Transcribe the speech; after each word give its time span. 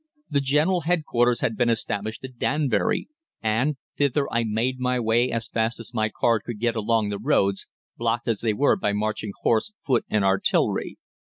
The 0.31 0.41
general 0.41 0.81
headquarters 0.81 1.41
had 1.41 1.55
been 1.55 1.69
established 1.69 2.23
at 2.23 2.39
Danbury, 2.39 3.07
and, 3.39 3.77
thither 3.99 4.25
I 4.31 4.43
made 4.43 4.79
my 4.79 4.99
way 4.99 5.29
as 5.29 5.47
fast 5.47 5.79
as 5.79 5.93
my 5.93 6.09
car 6.09 6.39
could 6.39 6.59
get 6.59 6.75
along 6.75 7.09
the 7.09 7.19
roads, 7.19 7.67
blocked 7.97 8.27
as 8.27 8.39
they 8.39 8.55
were 8.55 8.75
by 8.75 8.93
marching 8.93 9.31
horse, 9.43 9.73
foot, 9.85 10.03
and 10.09 10.25
artillery. 10.25 10.97